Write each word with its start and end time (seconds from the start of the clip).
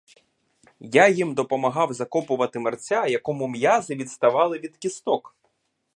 Я 0.79 1.07
їм 1.09 1.33
допомагав 1.33 1.93
закопувати 1.93 2.59
мерця, 2.59 3.07
якому 3.07 3.47
м'язи 3.47 3.95
відставали 3.95 4.59
від 4.59 4.77
кісток. 4.77 5.35